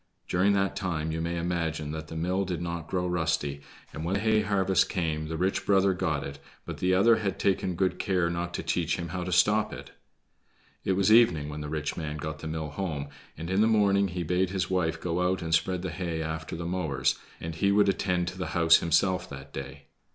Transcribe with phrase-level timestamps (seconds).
[0.27, 3.61] During that time you may imagine that the mill did not grow rusty,
[3.93, 7.75] and when hay harvest came the rich brother got it, but the other had taken
[7.75, 9.91] good care not to teach him how to stop it.
[10.83, 14.07] It was evening when the rich man got the mill home, and in the morning
[14.07, 17.71] he bade his wife go out and spread the hay after the mowers, and he
[17.71, 19.83] would attend to the house himself that day.